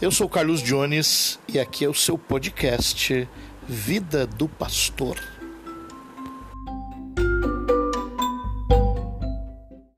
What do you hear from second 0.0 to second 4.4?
Eu sou Carlos Jones e aqui é o seu podcast Vida